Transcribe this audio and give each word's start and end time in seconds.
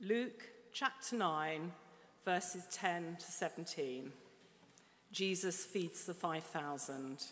Luke 0.00 0.44
chapter 0.72 1.16
9, 1.16 1.72
verses 2.24 2.62
10 2.70 3.16
to 3.18 3.26
17. 3.32 4.12
Jesus 5.10 5.64
feeds 5.64 6.04
the 6.04 6.14
5,000. 6.14 7.24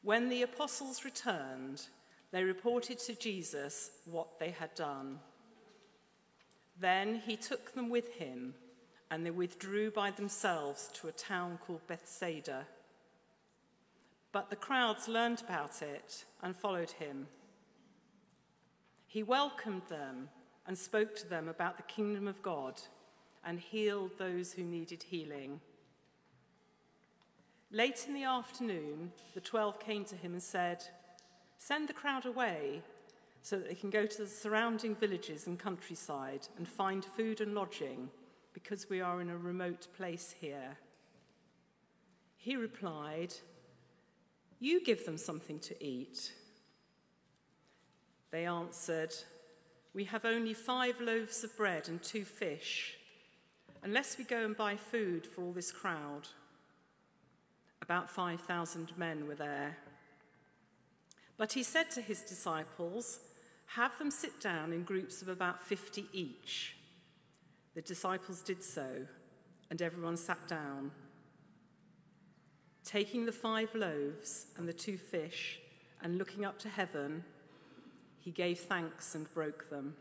When 0.00 0.30
the 0.30 0.40
apostles 0.40 1.04
returned, 1.04 1.82
they 2.30 2.42
reported 2.42 2.98
to 3.00 3.14
Jesus 3.14 3.90
what 4.06 4.38
they 4.38 4.50
had 4.50 4.74
done. 4.74 5.18
Then 6.80 7.20
he 7.26 7.36
took 7.36 7.74
them 7.74 7.90
with 7.90 8.14
him, 8.14 8.54
and 9.10 9.26
they 9.26 9.30
withdrew 9.30 9.90
by 9.90 10.10
themselves 10.10 10.88
to 10.94 11.08
a 11.08 11.12
town 11.12 11.58
called 11.66 11.86
Bethsaida. 11.86 12.66
But 14.32 14.48
the 14.48 14.56
crowds 14.56 15.06
learned 15.06 15.42
about 15.46 15.82
it 15.82 16.24
and 16.42 16.56
followed 16.56 16.92
him. 16.92 17.26
He 19.06 19.22
welcomed 19.22 19.82
them 19.88 20.28
and 20.66 20.76
spoke 20.76 21.14
to 21.16 21.28
them 21.28 21.48
about 21.48 21.76
the 21.76 21.82
kingdom 21.84 22.26
of 22.26 22.42
God 22.42 22.80
and 23.44 23.60
healed 23.60 24.18
those 24.18 24.52
who 24.52 24.64
needed 24.64 25.02
healing. 25.02 25.60
Late 27.70 28.04
in 28.06 28.14
the 28.14 28.24
afternoon, 28.24 29.12
the 29.34 29.40
twelve 29.40 29.80
came 29.80 30.04
to 30.06 30.16
him 30.16 30.32
and 30.32 30.42
said, 30.42 30.84
Send 31.58 31.88
the 31.88 31.92
crowd 31.92 32.26
away 32.26 32.82
so 33.42 33.56
that 33.56 33.68
they 33.68 33.74
can 33.74 33.90
go 33.90 34.06
to 34.06 34.18
the 34.18 34.28
surrounding 34.28 34.94
villages 34.94 35.46
and 35.46 35.58
countryside 35.58 36.48
and 36.58 36.66
find 36.66 37.04
food 37.04 37.40
and 37.40 37.54
lodging 37.54 38.08
because 38.52 38.90
we 38.90 39.00
are 39.00 39.20
in 39.20 39.30
a 39.30 39.36
remote 39.36 39.86
place 39.96 40.34
here. 40.40 40.76
He 42.36 42.56
replied, 42.56 43.34
You 44.58 44.82
give 44.82 45.04
them 45.04 45.16
something 45.16 45.58
to 45.60 45.84
eat. 45.84 46.32
They 48.36 48.44
answered, 48.44 49.14
We 49.94 50.04
have 50.04 50.26
only 50.26 50.52
five 50.52 51.00
loaves 51.00 51.42
of 51.42 51.56
bread 51.56 51.88
and 51.88 52.02
two 52.02 52.26
fish, 52.26 52.98
unless 53.82 54.18
we 54.18 54.24
go 54.24 54.44
and 54.44 54.54
buy 54.54 54.76
food 54.76 55.26
for 55.26 55.40
all 55.40 55.52
this 55.52 55.72
crowd. 55.72 56.28
About 57.80 58.10
5,000 58.10 58.92
men 58.98 59.26
were 59.26 59.36
there. 59.36 59.78
But 61.38 61.54
he 61.54 61.62
said 61.62 61.90
to 61.92 62.02
his 62.02 62.20
disciples, 62.20 63.20
Have 63.68 63.98
them 63.98 64.10
sit 64.10 64.38
down 64.38 64.74
in 64.74 64.82
groups 64.82 65.22
of 65.22 65.28
about 65.28 65.62
50 65.62 66.04
each. 66.12 66.76
The 67.74 67.80
disciples 67.80 68.42
did 68.42 68.62
so, 68.62 69.06
and 69.70 69.80
everyone 69.80 70.18
sat 70.18 70.46
down. 70.46 70.90
Taking 72.84 73.24
the 73.24 73.32
five 73.32 73.74
loaves 73.74 74.48
and 74.58 74.68
the 74.68 74.74
two 74.74 74.98
fish, 74.98 75.58
and 76.02 76.18
looking 76.18 76.44
up 76.44 76.58
to 76.58 76.68
heaven, 76.68 77.24
he 78.26 78.32
gave 78.32 78.58
thanks 78.58 79.14
and 79.14 79.32
broke 79.32 79.70
them. 79.70 79.94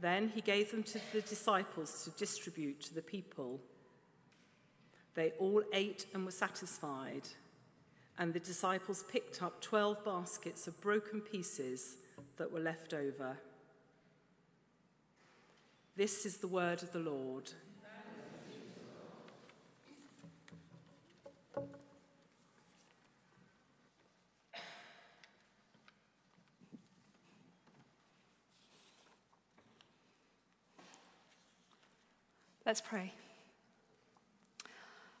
Then 0.00 0.28
he 0.32 0.40
gave 0.40 0.70
them 0.70 0.84
to 0.84 1.00
the 1.12 1.22
disciples 1.22 2.04
to 2.04 2.10
distribute 2.10 2.80
to 2.82 2.94
the 2.94 3.02
people. 3.02 3.58
They 5.16 5.32
all 5.40 5.64
ate 5.72 6.06
and 6.14 6.24
were 6.24 6.30
satisfied, 6.30 7.30
and 8.16 8.32
the 8.32 8.38
disciples 8.38 9.02
picked 9.10 9.42
up 9.42 9.60
12 9.60 10.04
baskets 10.04 10.68
of 10.68 10.80
broken 10.80 11.20
pieces 11.20 11.96
that 12.36 12.52
were 12.52 12.60
left 12.60 12.94
over. 12.94 13.36
This 15.96 16.24
is 16.24 16.36
the 16.36 16.46
word 16.46 16.84
of 16.84 16.92
the 16.92 17.00
Lord. 17.00 17.50
Let's 32.68 32.82
pray. 32.82 33.14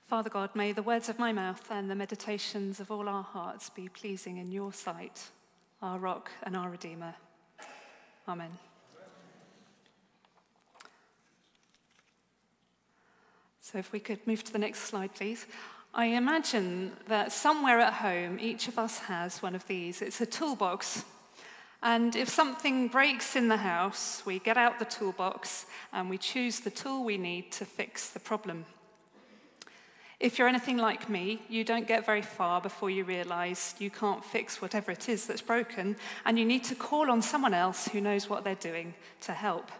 Father 0.04 0.28
God, 0.28 0.54
may 0.54 0.72
the 0.72 0.82
words 0.82 1.08
of 1.08 1.18
my 1.18 1.32
mouth 1.32 1.66
and 1.70 1.90
the 1.90 1.94
meditations 1.94 2.78
of 2.78 2.90
all 2.90 3.08
our 3.08 3.22
hearts 3.22 3.70
be 3.70 3.88
pleasing 3.88 4.36
in 4.36 4.52
your 4.52 4.70
sight, 4.70 5.30
our 5.80 5.98
rock 5.98 6.30
and 6.42 6.54
our 6.54 6.68
redeemer. 6.68 7.14
Amen. 8.28 8.50
So, 13.62 13.78
if 13.78 13.92
we 13.92 14.00
could 14.00 14.26
move 14.26 14.44
to 14.44 14.52
the 14.52 14.58
next 14.58 14.80
slide, 14.80 15.14
please. 15.14 15.46
I 15.94 16.04
imagine 16.04 16.92
that 17.06 17.32
somewhere 17.32 17.80
at 17.80 17.94
home, 17.94 18.38
each 18.38 18.68
of 18.68 18.78
us 18.78 18.98
has 18.98 19.40
one 19.40 19.54
of 19.54 19.66
these. 19.66 20.02
It's 20.02 20.20
a 20.20 20.26
toolbox 20.26 21.02
and 21.82 22.16
if 22.16 22.28
something 22.28 22.88
breaks 22.88 23.36
in 23.36 23.48
the 23.48 23.58
house, 23.58 24.22
we 24.26 24.38
get 24.38 24.56
out 24.56 24.78
the 24.78 24.84
toolbox 24.84 25.66
and 25.92 26.10
we 26.10 26.18
choose 26.18 26.60
the 26.60 26.70
tool 26.70 27.04
we 27.04 27.16
need 27.16 27.52
to 27.52 27.64
fix 27.64 28.10
the 28.10 28.20
problem. 28.20 28.66
If 30.20 30.36
you're 30.36 30.48
anything 30.48 30.78
like 30.78 31.08
me, 31.08 31.42
you 31.48 31.62
don't 31.62 31.86
get 31.86 32.04
very 32.04 32.22
far 32.22 32.60
before 32.60 32.90
you 32.90 33.04
realize 33.04 33.76
you 33.78 33.88
can't 33.88 34.24
fix 34.24 34.60
whatever 34.60 34.90
it 34.90 35.08
is 35.08 35.26
that's 35.26 35.40
broken, 35.40 35.96
and 36.24 36.36
you 36.36 36.44
need 36.44 36.64
to 36.64 36.74
call 36.74 37.08
on 37.08 37.22
someone 37.22 37.54
else 37.54 37.86
who 37.86 38.00
knows 38.00 38.28
what 38.28 38.42
they're 38.42 38.56
doing 38.56 38.94
to 39.20 39.32
help. 39.32 39.70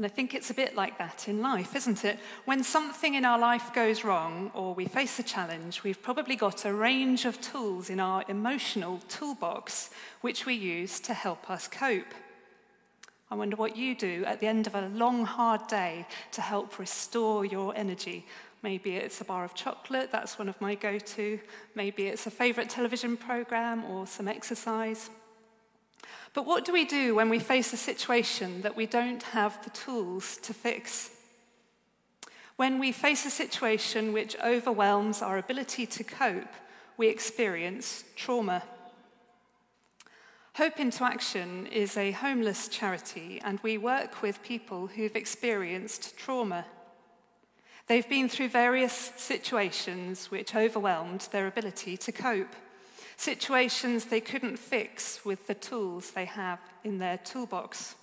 And 0.00 0.06
I 0.06 0.08
think 0.08 0.32
it's 0.32 0.48
a 0.48 0.54
bit 0.54 0.74
like 0.74 0.96
that 0.96 1.28
in 1.28 1.42
life, 1.42 1.76
isn't 1.76 2.06
it? 2.06 2.18
When 2.46 2.64
something 2.64 3.16
in 3.16 3.26
our 3.26 3.38
life 3.38 3.74
goes 3.74 4.02
wrong 4.02 4.50
or 4.54 4.72
we 4.72 4.86
face 4.86 5.18
a 5.18 5.22
challenge, 5.22 5.84
we've 5.84 6.00
probably 6.00 6.36
got 6.36 6.64
a 6.64 6.72
range 6.72 7.26
of 7.26 7.38
tools 7.42 7.90
in 7.90 8.00
our 8.00 8.24
emotional 8.26 9.00
toolbox 9.10 9.90
which 10.22 10.46
we 10.46 10.54
use 10.54 11.00
to 11.00 11.12
help 11.12 11.50
us 11.50 11.68
cope. 11.68 12.14
I 13.30 13.34
wonder 13.34 13.56
what 13.56 13.76
you 13.76 13.94
do 13.94 14.24
at 14.26 14.40
the 14.40 14.46
end 14.46 14.66
of 14.66 14.74
a 14.74 14.88
long, 14.88 15.26
hard 15.26 15.66
day 15.66 16.06
to 16.32 16.40
help 16.40 16.78
restore 16.78 17.44
your 17.44 17.76
energy. 17.76 18.24
Maybe 18.62 18.96
it's 18.96 19.20
a 19.20 19.24
bar 19.24 19.44
of 19.44 19.52
chocolate, 19.52 20.10
that's 20.10 20.38
one 20.38 20.48
of 20.48 20.58
my 20.62 20.76
go 20.76 20.98
to. 20.98 21.38
Maybe 21.74 22.06
it's 22.06 22.26
a 22.26 22.30
favorite 22.30 22.70
television 22.70 23.18
program 23.18 23.84
or 23.84 24.06
some 24.06 24.28
exercise. 24.28 25.10
But 26.32 26.46
what 26.46 26.64
do 26.64 26.72
we 26.72 26.84
do 26.84 27.14
when 27.14 27.28
we 27.28 27.38
face 27.38 27.72
a 27.72 27.76
situation 27.76 28.62
that 28.62 28.76
we 28.76 28.86
don't 28.86 29.22
have 29.22 29.62
the 29.64 29.70
tools 29.70 30.36
to 30.38 30.54
fix? 30.54 31.10
When 32.56 32.78
we 32.78 32.92
face 32.92 33.26
a 33.26 33.30
situation 33.30 34.12
which 34.12 34.36
overwhelms 34.44 35.22
our 35.22 35.38
ability 35.38 35.86
to 35.86 36.04
cope, 36.04 36.54
we 36.96 37.08
experience 37.08 38.04
trauma. 38.16 38.62
Hope 40.54 40.78
into 40.78 41.04
Action 41.04 41.66
is 41.66 41.96
a 41.96 42.10
homeless 42.10 42.68
charity, 42.68 43.40
and 43.42 43.58
we 43.62 43.78
work 43.78 44.20
with 44.20 44.42
people 44.42 44.88
who've 44.88 45.16
experienced 45.16 46.16
trauma. 46.18 46.66
They've 47.86 48.08
been 48.08 48.28
through 48.28 48.50
various 48.50 49.12
situations 49.16 50.30
which 50.30 50.54
overwhelmed 50.54 51.28
their 51.32 51.46
ability 51.46 51.96
to 51.96 52.12
cope 52.12 52.54
situations 53.20 54.06
they 54.06 54.20
couldn't 54.20 54.58
fix 54.58 55.26
with 55.26 55.46
the 55.46 55.54
tools 55.54 56.12
they 56.12 56.24
have 56.24 56.58
in 56.84 56.98
their 56.98 57.18
toolbox. 57.18 57.94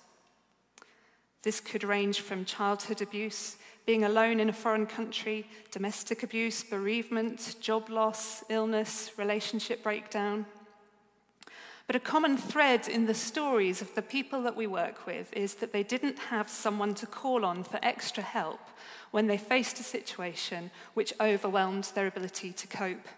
This 1.42 1.58
could 1.58 1.82
range 1.82 2.20
from 2.20 2.44
childhood 2.44 3.02
abuse, 3.02 3.56
being 3.84 4.04
alone 4.04 4.38
in 4.38 4.48
a 4.48 4.52
foreign 4.52 4.86
country, 4.86 5.44
domestic 5.72 6.22
abuse, 6.22 6.62
bereavement, 6.62 7.56
job 7.60 7.90
loss, 7.90 8.44
illness, 8.48 9.10
relationship 9.16 9.82
breakdown. 9.82 10.46
But 11.88 11.96
a 11.96 12.00
common 12.00 12.36
thread 12.36 12.86
in 12.86 13.06
the 13.06 13.14
stories 13.14 13.82
of 13.82 13.92
the 13.96 14.02
people 14.02 14.42
that 14.42 14.56
we 14.56 14.68
work 14.68 15.04
with 15.04 15.32
is 15.32 15.54
that 15.54 15.72
they 15.72 15.82
didn't 15.82 16.18
have 16.30 16.48
someone 16.48 16.94
to 16.94 17.06
call 17.06 17.44
on 17.44 17.64
for 17.64 17.80
extra 17.82 18.22
help 18.22 18.60
when 19.10 19.26
they 19.26 19.38
faced 19.38 19.80
a 19.80 19.82
situation 19.82 20.70
which 20.94 21.12
overwhelmed 21.20 21.90
their 21.94 22.06
ability 22.06 22.52
to 22.52 22.68
cope. 22.68 23.08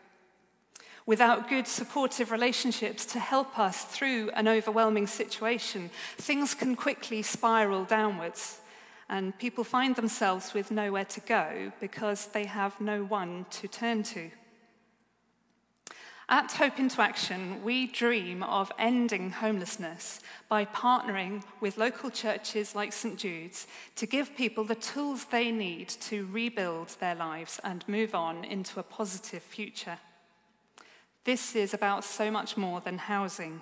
Without 1.10 1.48
good 1.48 1.66
supportive 1.66 2.30
relationships 2.30 3.04
to 3.04 3.18
help 3.18 3.58
us 3.58 3.84
through 3.84 4.30
an 4.30 4.46
overwhelming 4.46 5.08
situation, 5.08 5.90
things 6.16 6.54
can 6.54 6.76
quickly 6.76 7.20
spiral 7.20 7.84
downwards, 7.84 8.60
and 9.08 9.36
people 9.36 9.64
find 9.64 9.96
themselves 9.96 10.54
with 10.54 10.70
nowhere 10.70 11.06
to 11.06 11.18
go 11.22 11.72
because 11.80 12.26
they 12.26 12.44
have 12.44 12.80
no 12.80 13.02
one 13.02 13.44
to 13.50 13.66
turn 13.66 14.04
to. 14.04 14.30
At 16.28 16.52
Hope 16.52 16.78
into 16.78 17.00
Action, 17.00 17.60
we 17.64 17.88
dream 17.88 18.44
of 18.44 18.70
ending 18.78 19.32
homelessness 19.32 20.20
by 20.48 20.64
partnering 20.64 21.42
with 21.60 21.76
local 21.76 22.10
churches 22.10 22.76
like 22.76 22.92
St. 22.92 23.18
Jude's 23.18 23.66
to 23.96 24.06
give 24.06 24.36
people 24.36 24.62
the 24.62 24.76
tools 24.76 25.24
they 25.24 25.50
need 25.50 25.88
to 25.88 26.28
rebuild 26.30 26.90
their 27.00 27.16
lives 27.16 27.58
and 27.64 27.82
move 27.88 28.14
on 28.14 28.44
into 28.44 28.78
a 28.78 28.84
positive 28.84 29.42
future. 29.42 29.98
This 31.24 31.54
is 31.54 31.74
about 31.74 32.04
so 32.04 32.30
much 32.30 32.56
more 32.56 32.80
than 32.80 32.98
housing. 32.98 33.60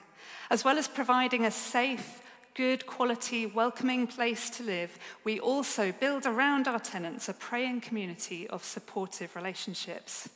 As 0.50 0.64
well 0.64 0.78
as 0.78 0.86
providing 0.86 1.44
a 1.44 1.50
safe, 1.50 2.22
good 2.54 2.86
quality, 2.86 3.46
welcoming 3.46 4.06
place 4.06 4.48
to 4.50 4.62
live, 4.62 4.98
we 5.24 5.40
also 5.40 5.92
build 5.92 6.24
around 6.26 6.68
our 6.68 6.78
tenants 6.78 7.28
a 7.28 7.34
praying 7.34 7.80
community 7.80 8.48
of 8.48 8.64
supportive 8.64 9.34
relationships. 9.34 10.28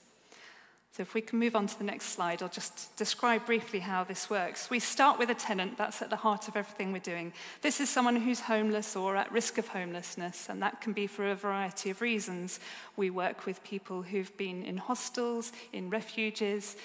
So, 0.93 1.01
if 1.01 1.15
we 1.15 1.23
can 1.23 1.39
move 1.39 1.57
on 1.57 1.67
to 1.69 1.79
the 1.79 1.85
next 1.85 2.11
slide, 2.11 2.43
I'll 2.43 2.51
just 2.51 2.95
describe 2.97 3.47
briefly 3.47 3.79
how 3.79 4.05
this 4.05 4.29
works. 4.29 4.69
We 4.69 4.79
start 4.79 5.19
with 5.19 5.31
a 5.31 5.35
tenant, 5.35 5.79
that's 5.79 6.03
at 6.03 6.11
the 6.11 6.17
heart 6.17 6.49
of 6.49 6.57
everything 6.57 6.93
we're 6.93 6.99
doing. 6.99 7.33
This 7.63 7.81
is 7.81 7.89
someone 7.89 8.17
who's 8.17 8.41
homeless 8.41 8.95
or 8.95 9.17
at 9.17 9.33
risk 9.33 9.57
of 9.57 9.69
homelessness, 9.69 10.51
and 10.51 10.61
that 10.61 10.83
can 10.83 10.93
be 10.93 11.07
for 11.07 11.31
a 11.31 11.35
variety 11.35 11.89
of 11.89 12.03
reasons. 12.03 12.61
We 12.97 13.09
work 13.09 13.47
with 13.47 13.65
people 13.65 14.03
who've 14.03 14.37
been 14.37 14.65
in 14.65 14.77
hostels, 14.77 15.53
in 15.73 15.89
refuges, 15.89 16.77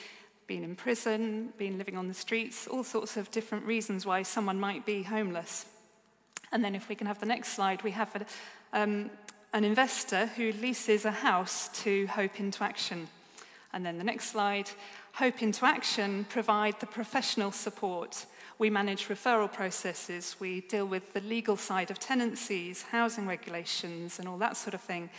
been 0.48 0.64
in 0.64 0.76
prison, 0.76 1.54
been 1.58 1.78
living 1.78 1.98
on 1.98 2.08
the 2.08 2.14
streets, 2.14 2.68
all 2.68 2.84
sorts 2.84 3.18
of 3.18 3.30
different 3.32 3.66
reasons 3.66 4.06
why 4.06 4.24
someone 4.24 4.60
might 4.60 4.86
be 4.86 5.04
homeless. 5.04 5.66
And 6.52 6.64
then, 6.64 6.74
if 6.74 6.88
we 6.88 6.96
can 6.96 7.08
have 7.08 7.20
the 7.20 7.26
next 7.26 7.50
slide, 7.50 7.84
we 7.84 7.92
have 7.92 8.16
a, 8.16 8.26
um, 8.82 9.12
an 9.54 9.66
investor 9.66 10.28
who 10.28 10.54
leases 10.54 11.04
a 11.04 11.12
house 11.12 11.68
to 11.84 12.08
Hope 12.08 12.40
into 12.40 12.64
Action. 12.64 13.10
And 13.74 13.86
then 13.86 13.98
the 13.98 14.04
next 14.04 14.32
slide 14.32 14.70
Hope 15.14 15.42
into 15.42 15.66
Action 15.66 16.26
provide 16.30 16.80
the 16.80 16.86
professional 16.86 17.52
support. 17.52 18.26
We 18.60 18.70
manage 18.70 19.08
referral 19.08 19.52
processes, 19.52 20.36
we 20.40 20.62
deal 20.62 20.86
with 20.86 21.14
the 21.14 21.22
legal 21.22 21.58
side 21.58 21.92
of 21.92 22.00
tenancies, 22.00 22.84
housing 22.84 23.28
regulations, 23.28 24.20
and 24.20 24.28
all 24.28 24.38
that 24.38 24.58
sort 24.58 24.74
of 24.74 24.82
thing. 24.82 25.10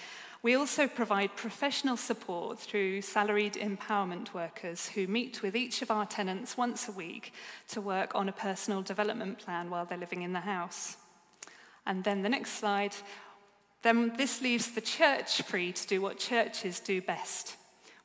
We 0.43 0.55
also 0.55 0.87
provide 0.87 1.35
professional 1.37 1.97
support 1.97 2.59
through 2.59 3.03
salaried 3.03 3.55
empowerment 3.55 4.33
workers 4.33 4.89
who 4.89 5.07
meet 5.07 5.43
with 5.43 5.57
each 5.57 5.83
of 5.83 5.91
our 5.91 6.07
tenants 6.07 6.57
once 6.57 6.89
a 6.89 6.93
week 6.93 7.33
to 7.69 7.81
work 7.81 8.15
on 8.15 8.29
a 8.29 8.33
personal 8.33 8.83
development 8.83 9.39
plan 9.39 9.69
while 9.69 9.85
they're 9.85 9.99
living 9.99 10.23
in 10.23 10.33
the 10.33 10.41
house. 10.41 10.97
And 11.87 12.05
then 12.05 12.23
the 12.23 12.29
next 12.29 12.53
slide, 12.53 12.95
then 13.83 14.13
this 14.17 14.41
leaves 14.41 14.71
the 14.71 14.81
church 14.81 15.43
free 15.43 15.73
to 15.73 15.87
do 15.87 16.01
what 16.01 16.19
churches 16.19 16.81
do 16.81 17.03
best 17.03 17.57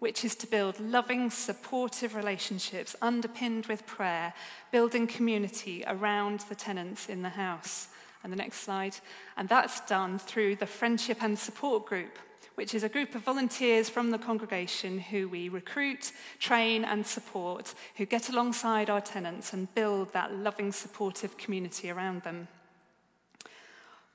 which 0.04 0.26
is 0.26 0.36
to 0.36 0.46
build 0.46 0.78
loving, 0.82 1.30
supportive 1.30 2.14
relationships 2.14 2.94
underpinned 3.02 3.68
with 3.68 3.88
prayer, 3.88 4.34
building 4.70 5.08
community 5.08 5.82
around 5.88 6.42
the 6.50 6.56
tenants 6.56 7.08
in 7.08 7.22
the 7.22 7.30
house. 7.30 7.88
And 8.24 8.32
the 8.32 8.38
next 8.38 8.60
slide. 8.60 8.96
And 9.36 9.50
that's 9.50 9.82
done 9.82 10.18
through 10.18 10.56
the 10.56 10.66
Friendship 10.66 11.22
and 11.22 11.38
Support 11.38 11.86
Group, 11.86 12.18
which 12.56 12.74
is 12.74 12.84
a 12.84 12.90
group 12.90 13.16
of 13.16 13.22
volunteers 13.22 13.90
from 13.90 14.12
the 14.12 14.18
congregation 14.18 15.00
who 15.00 15.28
we 15.28 15.50
recruit, 15.50 16.12
train, 16.40 16.86
and 16.86 17.06
support, 17.06 17.74
who 17.98 18.06
get 18.06 18.30
alongside 18.30 18.90
our 18.90 19.02
tenants 19.02 19.52
and 19.54 19.74
build 19.76 20.14
that 20.14 20.34
loving, 20.34 20.72
supportive 20.72 21.38
community 21.38 21.90
around 21.90 22.24
them. 22.24 22.48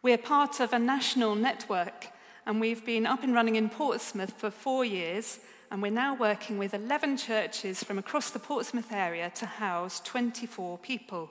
We're 0.00 0.18
part 0.18 0.60
of 0.60 0.72
a 0.72 0.78
national 0.78 1.34
network, 1.34 2.06
and 2.46 2.60
we've 2.60 2.86
been 2.86 3.06
up 3.06 3.22
and 3.22 3.34
running 3.34 3.56
in 3.56 3.68
Portsmouth 3.68 4.32
for 4.32 4.50
four 4.50 4.84
years 4.84 5.40
and 5.70 5.82
we're 5.82 5.90
now 5.90 6.14
working 6.14 6.58
with 6.58 6.72
11 6.72 7.18
churches 7.18 7.82
from 7.82 7.98
across 7.98 8.30
the 8.30 8.38
Portsmouth 8.38 8.90
area 8.90 9.30
to 9.34 9.46
house 9.46 10.00
24 10.00 10.78
people. 10.78 11.30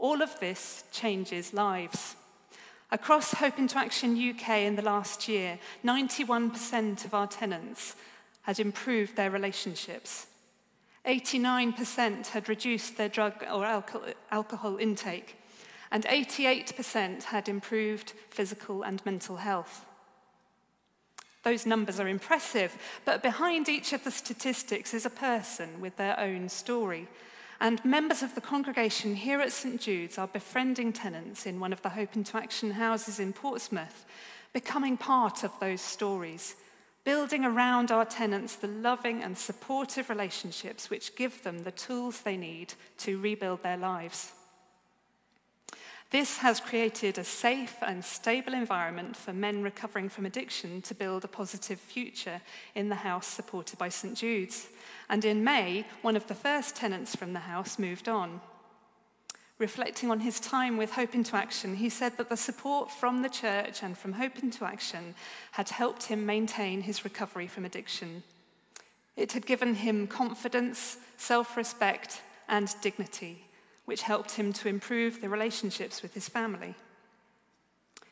All 0.00 0.22
of 0.22 0.40
this 0.40 0.84
changes 0.90 1.52
lives. 1.52 2.16
Across 2.90 3.34
Hope 3.34 3.58
into 3.58 3.78
Action 3.78 4.16
UK 4.16 4.62
in 4.62 4.74
the 4.74 4.82
last 4.82 5.28
year, 5.28 5.58
91% 5.84 7.04
of 7.04 7.14
our 7.14 7.26
tenants 7.26 7.94
had 8.42 8.58
improved 8.58 9.14
their 9.14 9.30
relationships. 9.30 10.26
89% 11.06 12.28
had 12.28 12.48
reduced 12.48 12.96
their 12.96 13.10
drug 13.10 13.44
or 13.44 13.64
alcohol 14.32 14.76
intake, 14.78 15.36
and 15.92 16.04
88% 16.04 17.24
had 17.24 17.48
improved 17.48 18.14
physical 18.30 18.82
and 18.82 19.04
mental 19.04 19.36
health. 19.36 19.84
Those 21.42 21.66
numbers 21.66 22.00
are 22.00 22.08
impressive, 22.08 22.76
but 23.04 23.22
behind 23.22 23.68
each 23.68 23.92
of 23.92 24.02
the 24.04 24.10
statistics 24.10 24.94
is 24.94 25.06
a 25.06 25.10
person 25.10 25.80
with 25.80 25.96
their 25.96 26.18
own 26.18 26.48
story. 26.48 27.06
And 27.60 27.84
members 27.84 28.22
of 28.22 28.34
the 28.34 28.40
congregation 28.40 29.14
here 29.14 29.40
at 29.40 29.52
St 29.52 29.78
Jude's 29.78 30.16
are 30.16 30.26
befriending 30.26 30.94
tenants 30.94 31.44
in 31.44 31.60
one 31.60 31.74
of 31.74 31.82
the 31.82 31.90
Hope 31.90 32.16
into 32.16 32.38
Action 32.38 32.70
houses 32.70 33.20
in 33.20 33.34
Portsmouth, 33.34 34.06
becoming 34.54 34.96
part 34.96 35.44
of 35.44 35.52
those 35.60 35.82
stories, 35.82 36.56
building 37.04 37.44
around 37.44 37.90
our 37.90 38.06
tenants 38.06 38.56
the 38.56 38.66
loving 38.66 39.22
and 39.22 39.36
supportive 39.36 40.08
relationships 40.08 40.88
which 40.88 41.16
give 41.16 41.42
them 41.42 41.62
the 41.64 41.70
tools 41.70 42.22
they 42.22 42.36
need 42.36 42.72
to 42.96 43.20
rebuild 43.20 43.62
their 43.62 43.76
lives. 43.76 44.32
This 46.10 46.38
has 46.38 46.58
created 46.58 47.18
a 47.18 47.24
safe 47.24 47.76
and 47.82 48.04
stable 48.04 48.52
environment 48.52 49.16
for 49.16 49.32
men 49.32 49.62
recovering 49.62 50.08
from 50.08 50.26
addiction 50.26 50.82
to 50.82 50.94
build 50.94 51.24
a 51.24 51.28
positive 51.28 51.78
future 51.78 52.40
in 52.74 52.88
the 52.88 52.96
house 52.96 53.28
supported 53.28 53.78
by 53.78 53.90
St 53.90 54.16
Jude's. 54.16 54.66
And 55.10 55.24
in 55.24 55.42
May, 55.42 55.84
one 56.02 56.14
of 56.14 56.28
the 56.28 56.36
first 56.36 56.76
tenants 56.76 57.16
from 57.16 57.32
the 57.32 57.40
house 57.40 57.80
moved 57.80 58.08
on. 58.08 58.40
Reflecting 59.58 60.08
on 60.08 60.20
his 60.20 60.38
time 60.38 60.76
with 60.76 60.92
Hope 60.92 61.16
into 61.16 61.34
Action, 61.34 61.74
he 61.74 61.88
said 61.88 62.16
that 62.16 62.28
the 62.28 62.36
support 62.36 62.92
from 62.92 63.20
the 63.20 63.28
church 63.28 63.82
and 63.82 63.98
from 63.98 64.12
Hope 64.12 64.38
into 64.38 64.64
Action 64.64 65.16
had 65.50 65.68
helped 65.68 66.04
him 66.04 66.24
maintain 66.24 66.82
his 66.82 67.04
recovery 67.04 67.48
from 67.48 67.64
addiction. 67.64 68.22
It 69.16 69.32
had 69.32 69.44
given 69.44 69.74
him 69.74 70.06
confidence, 70.06 70.98
self 71.18 71.56
respect, 71.56 72.22
and 72.48 72.72
dignity 72.80 73.44
which 73.86 74.02
helped 74.02 74.30
him 74.30 74.52
to 74.52 74.68
improve 74.68 75.20
the 75.20 75.28
relationships 75.28 76.00
with 76.00 76.14
his 76.14 76.28
family. 76.28 76.76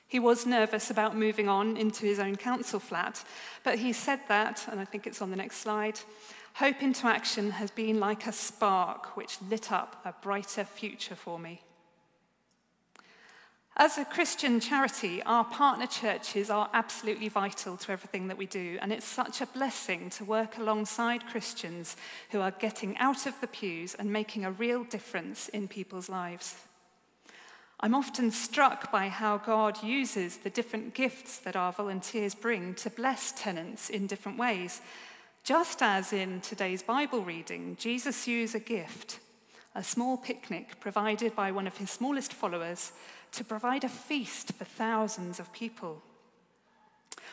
He 0.09 0.19
was 0.19 0.47
nervous 0.47 0.91
about 0.91 1.15
moving 1.17 1.49
on 1.49 1.77
into 1.77 2.05
his 2.05 2.19
own 2.19 2.35
council 2.35 2.81
flat, 2.81 3.23
but 3.63 3.79
he 3.79 3.93
said 3.93 4.19
that, 4.27 4.67
and 4.69 4.81
I 4.81 4.85
think 4.85 5.07
it's 5.07 5.23
on 5.23 5.31
the 5.31 5.37
next 5.37 5.59
slide 5.59 6.01
hope 6.59 6.83
into 6.83 7.07
action 7.07 7.53
has 7.53 7.71
been 7.71 8.01
like 8.01 8.27
a 8.27 8.33
spark 8.33 9.17
which 9.17 9.41
lit 9.49 9.71
up 9.71 10.01
a 10.05 10.13
brighter 10.21 10.65
future 10.65 11.15
for 11.15 11.39
me. 11.39 11.63
As 13.77 13.97
a 13.97 14.05
Christian 14.05 14.59
charity, 14.59 15.23
our 15.23 15.45
partner 15.45 15.87
churches 15.87 16.51
are 16.51 16.69
absolutely 16.75 17.29
vital 17.29 17.77
to 17.77 17.93
everything 17.93 18.27
that 18.27 18.37
we 18.37 18.47
do, 18.47 18.77
and 18.83 18.93
it's 18.93 19.07
such 19.07 19.41
a 19.41 19.47
blessing 19.47 20.11
to 20.11 20.25
work 20.25 20.59
alongside 20.59 21.29
Christians 21.29 21.97
who 22.31 22.41
are 22.41 22.51
getting 22.51 22.99
out 22.99 23.27
of 23.27 23.41
the 23.41 23.47
pews 23.47 23.95
and 23.95 24.13
making 24.13 24.45
a 24.45 24.51
real 24.51 24.83
difference 24.83 25.49
in 25.51 25.69
people's 25.69 26.09
lives. 26.09 26.57
I'm 27.79 27.95
often 27.95 28.33
struck 28.33 28.91
by 28.91 29.07
how 29.07 29.39
God 29.39 29.81
uses 29.85 30.39
the 30.39 30.51
different 30.51 30.95
gifts 30.95 31.39
that 31.39 31.55
our 31.55 31.71
volunteers 31.71 32.35
bring 32.35 32.75
to 32.75 32.91
bless 32.91 33.31
tenants 33.31 33.89
in 33.89 34.09
different 34.09 34.37
ways. 34.37 34.81
Just 35.49 35.81
as 35.81 36.13
in 36.13 36.43
today's 36.43 36.83
Bible 36.83 37.23
reading, 37.23 37.75
Jesus 37.81 38.29
used 38.29 38.55
a 38.55 38.59
gift, 38.59 39.19
a 39.75 39.83
small 39.83 40.19
picnic 40.19 40.79
provided 40.79 41.35
by 41.35 41.53
one 41.53 41.67
of 41.67 41.79
his 41.79 41.91
smallest 41.91 42.35
followers 42.35 42.93
to 43.33 43.45
provide 43.45 43.83
a 43.83 43.89
feast 43.89 44.53
for 44.53 44.67
thousands 44.67 45.41
of 45.41 45.51
people. 45.55 46.03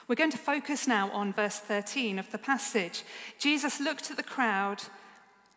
We're 0.08 0.16
going 0.16 0.32
to 0.32 0.38
focus 0.38 0.88
now 0.88 1.12
on 1.12 1.34
verse 1.34 1.60
13 1.60 2.18
of 2.18 2.32
the 2.32 2.38
passage. 2.38 3.04
Jesus 3.38 3.82
looked 3.82 4.10
at 4.10 4.16
the 4.16 4.24
crowd, 4.24 4.82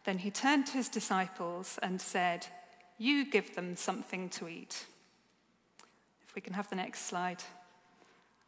then 0.03 0.19
he 0.19 0.33
turned 0.33 0.67
to 0.67 0.79
his 0.79 0.89
disciples 0.89 1.79
and 1.81 2.01
said, 2.01 2.49
You 2.99 3.25
give 3.25 3.55
them 3.55 3.77
something 3.77 4.29
to 4.31 4.49
eat. 4.49 4.85
If 6.27 6.35
we 6.35 6.41
can 6.41 6.55
have 6.55 6.69
the 6.71 6.75
next 6.75 7.07
slide 7.07 7.45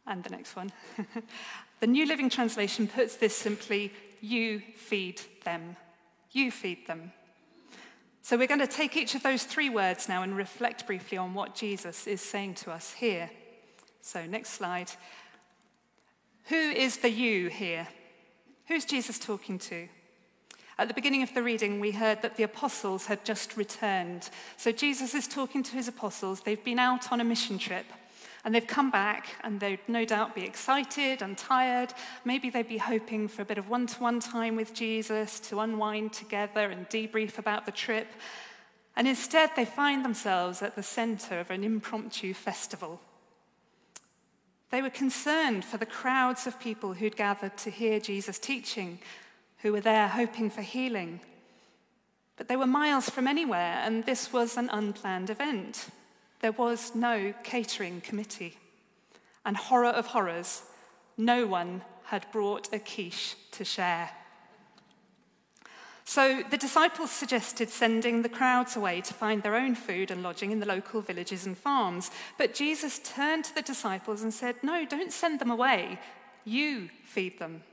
and 0.07 0.23
the 0.23 0.29
next 0.29 0.55
one. 0.55 0.71
the 1.79 1.87
New 1.87 2.05
Living 2.05 2.29
Translation 2.29 2.87
puts 2.87 3.15
this 3.15 3.35
simply 3.35 3.91
You 4.19 4.61
feed 4.75 5.21
them. 5.43 5.75
You 6.31 6.51
feed 6.51 6.87
them. 6.87 7.11
So 8.21 8.37
we're 8.37 8.47
going 8.47 8.59
to 8.59 8.67
take 8.67 8.95
each 8.95 9.15
of 9.15 9.23
those 9.23 9.43
three 9.43 9.69
words 9.69 10.07
now 10.07 10.21
and 10.21 10.37
reflect 10.37 10.85
briefly 10.85 11.17
on 11.17 11.33
what 11.33 11.55
Jesus 11.55 12.05
is 12.07 12.21
saying 12.21 12.55
to 12.55 12.71
us 12.71 12.93
here. 12.93 13.29
So, 14.01 14.25
next 14.25 14.51
slide. 14.51 14.91
Who 16.45 16.55
is 16.55 16.97
the 16.97 17.09
you 17.09 17.49
here? 17.49 17.87
Who's 18.67 18.85
Jesus 18.85 19.19
talking 19.19 19.59
to? 19.59 19.87
At 20.77 20.87
the 20.87 20.93
beginning 20.93 21.21
of 21.21 21.33
the 21.33 21.43
reading, 21.43 21.79
we 21.79 21.91
heard 21.91 22.21
that 22.21 22.37
the 22.37 22.43
apostles 22.43 23.05
had 23.05 23.23
just 23.23 23.55
returned. 23.57 24.29
So 24.57 24.71
Jesus 24.71 25.13
is 25.13 25.27
talking 25.27 25.61
to 25.63 25.73
his 25.73 25.87
apostles. 25.87 26.41
They've 26.41 26.63
been 26.63 26.79
out 26.79 27.11
on 27.11 27.21
a 27.21 27.23
mission 27.23 27.59
trip. 27.59 27.85
And 28.43 28.55
they've 28.55 28.65
come 28.65 28.89
back 28.89 29.27
and 29.43 29.59
they'd 29.59 29.79
no 29.87 30.03
doubt 30.03 30.33
be 30.33 30.43
excited 30.43 31.21
and 31.21 31.37
tired. 31.37 31.93
Maybe 32.25 32.49
they'd 32.49 32.67
be 32.67 32.79
hoping 32.79 33.27
for 33.27 33.43
a 33.43 33.45
bit 33.45 33.57
of 33.57 33.69
one 33.69 33.87
to 33.87 34.01
one 34.01 34.19
time 34.19 34.55
with 34.55 34.73
Jesus 34.73 35.39
to 35.41 35.59
unwind 35.59 36.13
together 36.13 36.71
and 36.71 36.89
debrief 36.89 37.37
about 37.37 37.65
the 37.65 37.71
trip. 37.71 38.07
And 38.95 39.07
instead, 39.07 39.51
they 39.55 39.65
find 39.65 40.03
themselves 40.03 40.61
at 40.61 40.75
the 40.75 40.83
center 40.83 41.39
of 41.39 41.51
an 41.51 41.63
impromptu 41.63 42.33
festival. 42.33 42.99
They 44.71 44.81
were 44.81 44.89
concerned 44.89 45.63
for 45.63 45.77
the 45.77 45.85
crowds 45.85 46.47
of 46.47 46.59
people 46.59 46.93
who'd 46.93 47.15
gathered 47.15 47.57
to 47.59 47.69
hear 47.69 47.99
Jesus 47.99 48.39
teaching, 48.39 48.99
who 49.59 49.71
were 49.71 49.81
there 49.81 50.07
hoping 50.07 50.49
for 50.49 50.61
healing. 50.61 51.19
But 52.37 52.47
they 52.47 52.55
were 52.55 52.65
miles 52.65 53.09
from 53.09 53.27
anywhere, 53.27 53.81
and 53.83 54.05
this 54.05 54.33
was 54.33 54.57
an 54.57 54.69
unplanned 54.71 55.29
event. 55.29 55.89
There 56.41 56.51
was 56.51 56.93
no 56.95 57.33
catering 57.43 58.01
committee. 58.01 58.57
And 59.45 59.55
horror 59.55 59.89
of 59.89 60.07
horrors, 60.07 60.63
no 61.17 61.47
one 61.47 61.83
had 62.05 62.25
brought 62.31 62.73
a 62.73 62.79
quiche 62.79 63.35
to 63.51 63.63
share. 63.63 64.09
So 66.03 66.43
the 66.49 66.57
disciples 66.57 67.11
suggested 67.11 67.69
sending 67.69 68.21
the 68.21 68.29
crowds 68.29 68.75
away 68.75 69.01
to 69.01 69.13
find 69.13 69.41
their 69.41 69.55
own 69.55 69.75
food 69.75 70.11
and 70.11 70.23
lodging 70.23 70.51
in 70.51 70.59
the 70.59 70.65
local 70.65 70.99
villages 70.99 71.45
and 71.45 71.57
farms. 71.57 72.11
But 72.37 72.53
Jesus 72.53 72.99
turned 72.99 73.45
to 73.45 73.55
the 73.55 73.61
disciples 73.61 74.21
and 74.21 74.33
said, 74.33 74.55
No, 74.63 74.83
don't 74.85 75.13
send 75.13 75.39
them 75.39 75.51
away. 75.51 75.99
You 76.43 76.89
feed 77.05 77.39
them. 77.39 77.63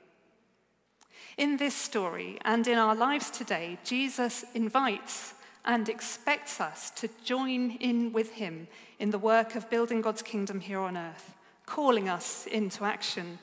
In 1.36 1.56
this 1.56 1.74
story 1.74 2.38
and 2.44 2.66
in 2.66 2.78
our 2.78 2.94
lives 2.94 3.30
today, 3.30 3.78
Jesus 3.82 4.44
invites 4.54 5.34
and 5.64 5.88
expects 5.88 6.60
us 6.60 6.90
to 6.90 7.08
join 7.24 7.72
in 7.72 8.12
with 8.12 8.32
him 8.32 8.68
in 8.98 9.10
the 9.10 9.18
work 9.18 9.54
of 9.54 9.70
building 9.70 10.00
God's 10.00 10.22
kingdom 10.22 10.60
here 10.60 10.80
on 10.80 10.96
earth, 10.96 11.34
calling 11.66 12.08
us 12.08 12.46
into 12.46 12.84
action. 12.84 13.38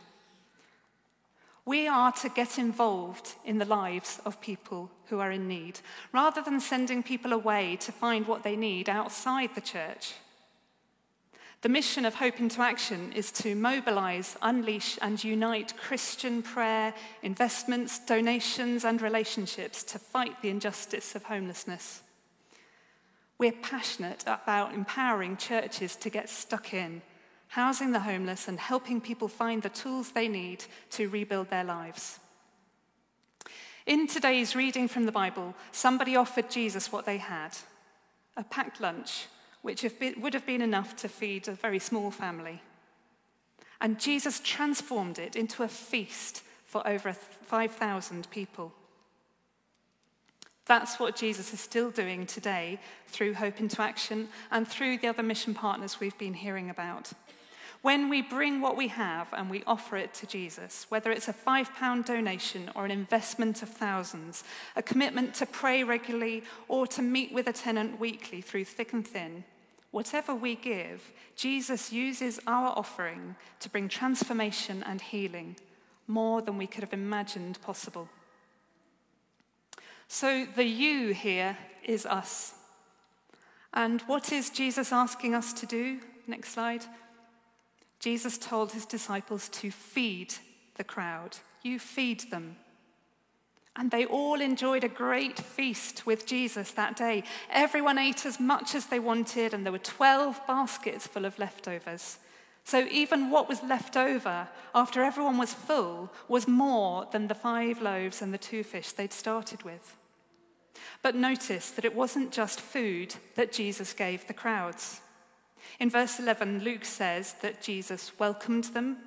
We 1.65 1.87
are 1.87 2.11
to 2.13 2.29
get 2.29 2.59
involved 2.59 3.33
in 3.43 3.57
the 3.57 3.65
lives 3.65 4.21
of 4.25 4.39
people 4.41 4.91
who 5.07 5.19
are 5.19 5.31
in 5.31 5.47
need, 5.47 5.79
rather 6.11 6.41
than 6.41 6.59
sending 6.59 7.01
people 7.01 7.33
away 7.33 7.75
to 7.77 7.91
find 7.91 8.27
what 8.27 8.43
they 8.43 8.55
need 8.55 8.87
outside 8.87 9.55
the 9.55 9.61
church. 9.61 10.13
The 11.65 11.69
mission 11.69 12.05
of 12.05 12.13
Hope 12.13 12.39
into 12.39 12.61
Action 12.61 13.11
is 13.13 13.31
to 13.31 13.55
mobilize, 13.55 14.37
unleash, 14.43 14.99
and 15.01 15.23
unite 15.23 15.75
Christian 15.75 16.43
prayer, 16.43 16.93
investments, 17.23 17.97
donations, 17.97 18.85
and 18.85 19.01
relationships 19.01 19.81
to 19.85 19.97
fight 19.97 20.39
the 20.43 20.49
injustice 20.49 21.15
of 21.15 21.23
homelessness. 21.23 22.03
We're 23.39 23.51
passionate 23.51 24.21
about 24.27 24.75
empowering 24.75 25.37
churches 25.37 25.95
to 25.95 26.11
get 26.11 26.29
stuck 26.29 26.71
in, 26.71 27.01
housing 27.47 27.93
the 27.93 28.01
homeless, 28.01 28.47
and 28.47 28.59
helping 28.59 29.01
people 29.01 29.27
find 29.27 29.63
the 29.63 29.69
tools 29.69 30.11
they 30.11 30.27
need 30.27 30.65
to 30.91 31.09
rebuild 31.09 31.49
their 31.49 31.63
lives. 31.63 32.19
In 33.87 34.05
today's 34.05 34.55
reading 34.55 34.87
from 34.87 35.07
the 35.07 35.11
Bible, 35.11 35.55
somebody 35.71 36.15
offered 36.15 36.51
Jesus 36.51 36.91
what 36.91 37.07
they 37.07 37.17
had 37.17 37.57
a 38.37 38.43
packed 38.43 38.79
lunch 38.79 39.25
which 39.65 39.83
been, 39.97 40.21
would 40.21 40.35
have 40.35 40.45
been 40.45 40.61
enough 40.61 40.95
to 40.95 41.09
feed 41.09 41.47
a 41.47 41.51
very 41.51 41.79
small 41.79 42.11
family. 42.11 42.61
And 43.81 43.99
Jesus 43.99 44.39
transformed 44.39 45.17
it 45.17 45.35
into 45.35 45.63
a 45.63 45.67
feast 45.67 46.43
for 46.65 46.87
over 46.87 47.11
5,000 47.13 48.29
people. 48.29 48.73
That's 50.67 50.99
what 50.99 51.15
Jesus 51.15 51.51
is 51.51 51.59
still 51.59 51.89
doing 51.89 52.27
today 52.27 52.79
through 53.07 53.33
Hope 53.33 53.59
into 53.59 53.81
Action 53.81 54.29
and 54.51 54.67
through 54.67 54.99
the 54.99 55.07
other 55.07 55.23
mission 55.23 55.55
partners 55.55 55.99
we've 55.99 56.17
been 56.19 56.35
hearing 56.35 56.69
about. 56.69 57.11
When 57.81 58.07
we 58.07 58.21
bring 58.21 58.61
what 58.61 58.77
we 58.77 58.89
have 58.89 59.33
and 59.33 59.49
we 59.49 59.63
offer 59.65 59.97
it 59.97 60.13
to 60.15 60.27
Jesus, 60.27 60.85
whether 60.89 61.11
it's 61.11 61.27
a 61.27 61.33
five 61.33 61.73
pound 61.73 62.05
donation 62.05 62.69
or 62.75 62.85
an 62.85 62.91
investment 62.91 63.63
of 63.63 63.69
thousands, 63.69 64.43
a 64.75 64.83
commitment 64.83 65.33
to 65.35 65.47
pray 65.47 65.83
regularly 65.83 66.43
or 66.67 66.85
to 66.87 67.01
meet 67.01 67.33
with 67.33 67.47
a 67.47 67.53
tenant 67.53 67.99
weekly 67.99 68.41
through 68.41 68.65
thick 68.65 68.93
and 68.93 69.07
thin, 69.07 69.43
Whatever 69.95 70.35
we 70.35 70.55
give, 70.55 71.13
Jesus 71.37 71.93
uses 71.93 72.41
our 72.45 72.77
offering 72.77 73.37
to 73.61 73.69
bring 73.69 73.87
transformation 73.87 74.83
and 74.85 74.99
healing 74.99 75.55
more 76.05 76.41
than 76.41 76.57
we 76.57 76.67
could 76.67 76.83
have 76.83 76.91
imagined 76.91 77.61
possible. 77.61 78.09
So 80.09 80.47
the 80.53 80.65
you 80.65 81.13
here 81.13 81.57
is 81.85 82.05
us. 82.05 82.55
And 83.73 84.01
what 84.01 84.33
is 84.33 84.49
Jesus 84.49 84.91
asking 84.91 85.33
us 85.33 85.53
to 85.53 85.65
do? 85.65 86.01
Next 86.27 86.49
slide. 86.49 86.83
Jesus 88.01 88.37
told 88.37 88.73
his 88.73 88.85
disciples 88.85 89.47
to 89.47 89.71
feed 89.71 90.33
the 90.75 90.83
crowd. 90.83 91.37
You 91.63 91.79
feed 91.79 92.29
them. 92.31 92.57
And 93.77 93.91
they 93.91 94.05
all 94.05 94.39
enjoyed 94.39 94.83
a 94.83 94.89
great 94.89 95.37
feast 95.37 96.05
with 96.05 96.25
Jesus 96.25 96.71
that 96.71 96.95
day. 96.95 97.23
Everyone 97.49 97.97
ate 97.97 98.25
as 98.25 98.39
much 98.39 98.73
as 98.73 98.85
they 98.85 98.99
wanted, 98.99 99.53
and 99.53 99.65
there 99.65 99.73
were 99.73 99.79
12 99.79 100.39
baskets 100.47 101.07
full 101.07 101.25
of 101.25 101.37
leftovers. 101.37 102.19
So 102.63 102.87
even 102.89 103.29
what 103.29 103.47
was 103.47 103.61
left 103.61 103.95
over 103.95 104.47
after 104.73 105.03
everyone 105.03 105.37
was 105.37 105.53
full 105.53 106.11
was 106.27 106.47
more 106.47 107.07
than 107.11 107.27
the 107.27 107.35
five 107.35 107.79
loaves 107.79 108.21
and 108.21 108.33
the 108.33 108.39
two 108.39 108.63
fish 108.63 108.91
they'd 108.91 109.13
started 109.13 109.61
with. 109.63 109.95
But 111.03 111.15
notice 111.15 111.69
that 111.71 111.85
it 111.85 111.95
wasn't 111.95 112.31
just 112.31 112.59
food 112.59 113.15
that 113.35 113.51
Jesus 113.51 113.93
gave 113.93 114.25
the 114.25 114.33
crowds. 114.33 115.01
In 115.79 115.91
verse 115.91 116.19
11, 116.19 116.63
Luke 116.63 116.85
says 116.85 117.35
that 117.41 117.61
Jesus 117.61 118.17
welcomed 118.17 118.65
them, 118.65 118.97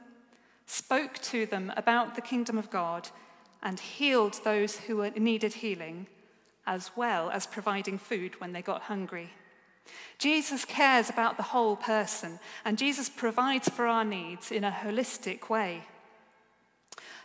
spoke 0.66 1.14
to 1.22 1.44
them 1.44 1.72
about 1.76 2.14
the 2.14 2.20
kingdom 2.20 2.58
of 2.58 2.70
God, 2.70 3.08
and 3.62 3.80
healed 3.80 4.40
those 4.44 4.76
who 4.76 5.08
needed 5.10 5.54
healing, 5.54 6.06
as 6.66 6.90
well 6.96 7.30
as 7.30 7.46
providing 7.46 7.98
food 7.98 8.40
when 8.40 8.52
they 8.52 8.62
got 8.62 8.82
hungry. 8.82 9.30
Jesus 10.18 10.64
cares 10.64 11.08
about 11.08 11.36
the 11.36 11.42
whole 11.42 11.76
person, 11.76 12.38
and 12.64 12.76
Jesus 12.76 13.08
provides 13.08 13.68
for 13.68 13.86
our 13.86 14.04
needs 14.04 14.50
in 14.50 14.64
a 14.64 14.70
holistic 14.70 15.48
way. 15.48 15.84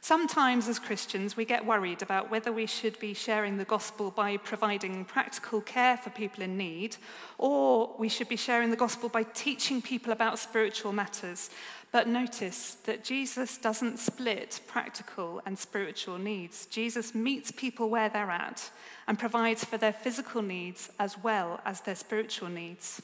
Sometimes, 0.04 0.68
as 0.68 0.80
Christians, 0.80 1.38
we 1.38 1.46
get 1.46 1.66
worried 1.66 2.02
about 2.02 2.30
whether 2.30 2.52
we 2.52 2.66
should 2.66 3.00
be 3.00 3.14
sharing 3.14 3.58
the 3.58 3.64
gospel 3.64 4.12
by 4.12 4.36
providing 4.36 5.06
practical 5.06 5.62
care 5.62 5.96
for 5.96 6.10
people 6.10 6.44
in 6.44 6.58
need, 6.58 6.98
or 7.38 7.96
we 7.98 8.10
should 8.10 8.28
be 8.28 8.36
sharing 8.36 8.70
the 8.70 8.76
gospel 8.76 9.08
by 9.08 9.24
teaching 9.24 9.82
people 9.82 10.12
about 10.12 10.40
spiritual 10.40 10.92
matters. 10.92 11.50
But 11.94 12.08
notice 12.08 12.78
that 12.86 13.04
Jesus 13.04 13.60
doesn't 13.60 14.00
split 14.00 14.62
practical 14.66 15.44
and 15.46 15.58
spiritual 15.58 16.18
needs. 16.18 16.66
Jesus 16.66 17.14
meets 17.14 17.52
people 17.52 17.88
where 17.88 18.10
they're 18.10 18.32
at 18.32 18.72
and 19.08 19.20
provides 19.20 19.64
for 19.64 19.78
their 19.78 19.94
physical 19.94 20.42
needs 20.42 20.90
as 21.00 21.16
well 21.20 21.62
as 21.64 21.82
their 21.82 21.94
spiritual 21.94 22.50
needs. 22.50 23.00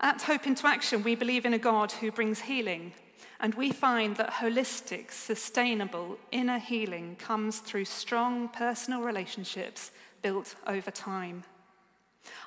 At 0.00 0.22
Hope 0.22 0.48
into 0.48 0.66
Action, 0.66 1.04
we 1.04 1.14
believe 1.14 1.46
in 1.46 1.54
a 1.54 1.58
God 1.58 1.92
who 1.92 2.10
brings 2.10 2.40
healing, 2.40 2.92
and 3.38 3.54
we 3.54 3.70
find 3.70 4.16
that 4.16 4.32
holistic, 4.32 5.12
sustainable 5.12 6.18
inner 6.32 6.58
healing 6.58 7.14
comes 7.20 7.60
through 7.60 7.84
strong 7.84 8.48
personal 8.48 9.02
relationships 9.02 9.92
built 10.22 10.56
over 10.66 10.90
time. 10.90 11.44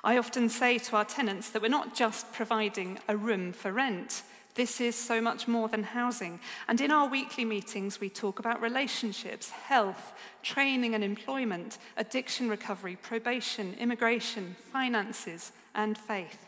I 0.02 0.18
often 0.18 0.48
say 0.48 0.78
to 0.78 0.96
our 0.96 1.04
tenants 1.04 1.50
that 1.50 1.62
we're 1.62 1.68
not 1.68 1.94
just 1.94 2.32
providing 2.32 2.98
a 3.08 3.16
room 3.16 3.52
for 3.52 3.72
rent, 3.72 4.22
this 4.54 4.80
is 4.80 4.94
so 4.94 5.20
much 5.20 5.48
more 5.48 5.68
than 5.68 5.82
housing. 5.82 6.38
And 6.68 6.80
in 6.80 6.92
our 6.92 7.08
weekly 7.08 7.44
meetings, 7.44 8.00
we 8.00 8.08
talk 8.08 8.38
about 8.38 8.62
relationships, 8.62 9.50
health, 9.50 10.12
training 10.42 10.94
and 10.94 11.02
employment, 11.02 11.78
addiction 11.96 12.48
recovery, 12.48 12.96
probation, 12.96 13.74
immigration, 13.74 14.54
finances, 14.72 15.52
and 15.74 15.98
faith. 15.98 16.46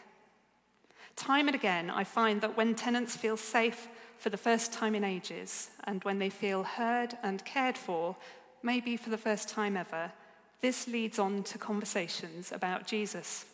Time 1.17 1.49
and 1.49 1.55
again, 1.55 1.91
I 1.91 2.05
find 2.05 2.41
that 2.43 2.57
when 2.57 2.75
tenants 2.75 3.17
feel 3.17 3.37
safe 3.37 3.89
for 4.19 4.31
the 4.31 4.37
first 4.37 4.73
time 4.73 4.95
in 4.95 5.03
ages, 5.03 5.71
and 5.85 6.05
when 6.05 6.19
they 6.19 6.31
feel 6.31 6.63
heard 6.63 7.17
and 7.23 7.45
cared 7.45 7.77
for, 7.77 8.17
maybe 8.63 8.97
for 8.97 9.11
the 9.11 9.19
first 9.19 9.49
time 9.49 9.77
ever, 9.77 10.13
this 10.61 10.89
leads 10.89 11.19
on 11.19 11.43
to 11.45 11.59
conversations 11.59 12.53
about 12.53 12.87
Jesus. 12.87 13.47